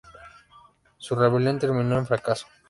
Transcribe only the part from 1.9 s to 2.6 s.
en fracaso.